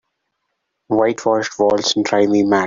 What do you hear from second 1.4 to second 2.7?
walls drive me mad.